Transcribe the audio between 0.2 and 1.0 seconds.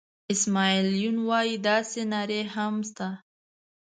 اسماعیل